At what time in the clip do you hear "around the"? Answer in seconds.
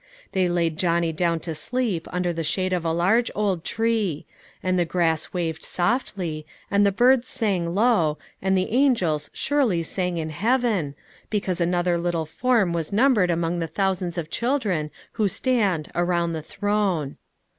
15.93-16.41